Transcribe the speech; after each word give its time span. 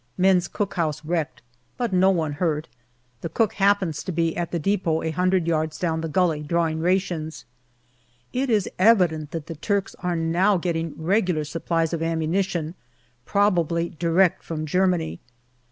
Men's 0.17 0.47
cookhouse 0.47 1.05
wrecked, 1.05 1.43
but 1.77 1.93
no 1.93 2.09
one 2.09 2.31
hurt; 2.41 2.67
the 3.21 3.29
cook 3.29 3.53
happens 3.53 4.01
to 4.03 4.11
be 4.11 4.35
at 4.35 4.49
the 4.49 4.57
depot 4.57 5.03
a 5.03 5.11
hundred 5.11 5.45
yards 5.45 5.77
down 5.77 6.01
the 6.01 6.07
gully 6.09 6.41
drawing 6.41 6.79
rations. 6.79 7.45
It 8.33 8.49
is 8.49 8.67
evident 8.79 9.29
that 9.29 9.45
the 9.45 9.53
Turks 9.55 9.95
are 9.99 10.15
now 10.15 10.57
getting 10.57 10.95
regular 10.97 11.43
supplies 11.43 11.93
of 11.93 12.01
ammunition, 12.01 12.73
probably 13.25 13.89
direct 13.99 14.41
from 14.43 14.65
Germany. 14.65 15.19